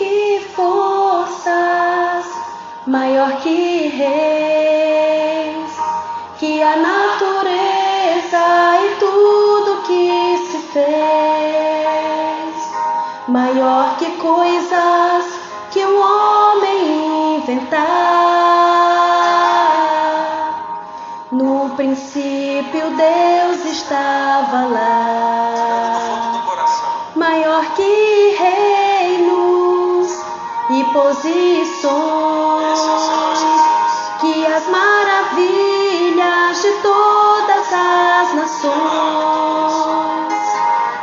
que 0.00 0.40
forças 0.56 2.24
maior 2.86 3.36
que 3.42 3.88
reis, 3.88 5.70
que 6.38 6.62
a 6.62 6.76
natureza 6.76 8.38
e 8.82 8.96
tudo 8.98 9.82
que 9.82 10.38
se 10.50 10.58
fez, 10.72 10.88
maior 13.28 13.98
que 13.98 14.10
coisas 14.12 15.38
que 15.70 15.84
o 15.84 16.00
homem 16.00 17.36
inventar. 17.36 17.76
No 21.30 21.76
princípio 21.76 22.90
Deus 22.96 23.66
estava 23.66 24.64
lá. 24.64 25.89
E 30.70 30.84
posições, 30.92 31.90
que 34.20 34.46
as 34.46 34.68
maravilhas 34.68 36.62
de 36.62 36.70
todas 36.80 37.72
as 37.72 38.34
nações, 38.34 38.72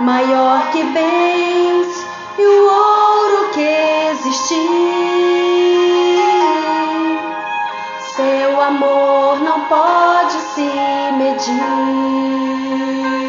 maior 0.00 0.68
que 0.72 0.82
bens 0.82 2.04
e 2.38 2.42
o 2.42 2.64
ouro 2.64 3.50
que 3.52 3.60
existir. 4.10 4.58
Seu 8.16 8.60
amor 8.60 9.38
não 9.40 9.60
pode 9.66 10.40
se 10.54 10.72
medir. 11.16 13.21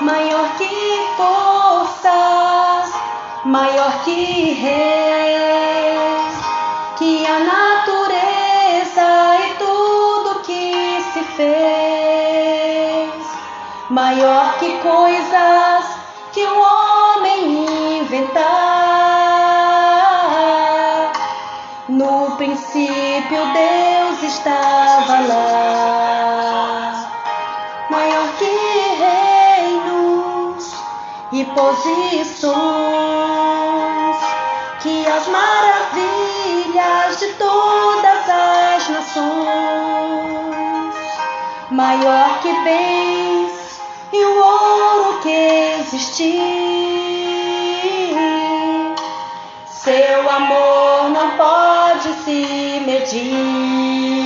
Maior 0.00 0.56
que 0.56 1.06
forças, 1.16 2.92
maior 3.44 4.02
que 4.04 4.52
reis, 4.54 6.34
que 6.98 7.26
a 7.26 7.38
natureza 7.40 9.06
e 9.38 9.54
tudo 9.58 10.40
que 10.40 11.00
se 11.12 11.22
fez, 11.36 13.10
maior 13.90 14.58
que 14.58 14.78
coisas 14.78 15.84
que 16.32 16.44
o 16.44 16.60
homem 16.60 17.98
inventar. 17.98 18.42
No 21.88 22.36
princípio 22.36 23.46
Deus 23.52 24.22
estava 24.22 25.20
lá 25.20 26.63
e 31.34 31.44
posições, 31.46 32.54
que 34.80 35.04
as 35.08 35.26
maravilhas 35.26 37.18
de 37.18 37.26
todas 37.32 38.30
as 38.30 38.88
nações, 38.88 39.24
maior 41.72 42.40
que 42.40 42.52
bens 42.62 43.80
e 44.12 44.24
o 44.24 44.44
ouro 44.44 45.18
que 45.22 45.80
existir. 45.80 46.38
Seu 49.66 50.30
amor 50.30 51.10
não 51.10 51.30
pode 51.36 52.12
se 52.22 52.80
medir. 52.86 54.23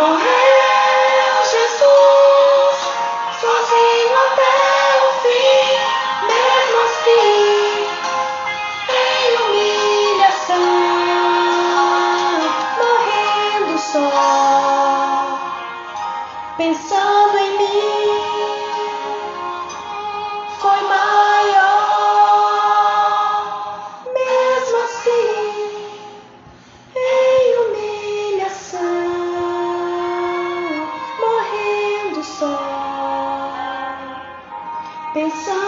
Morreu 0.00 1.34
Jesus, 1.44 2.76
sozinho 3.38 4.16
até 4.16 4.56
o 4.96 5.06
fim, 5.20 5.76
mesmo 6.26 6.78
assim, 6.86 7.84
em 8.96 9.36
humilhação, 9.42 10.56
morrendo 12.78 13.76
só, 13.78 15.38
pensando. 16.56 17.19
so 35.32 35.59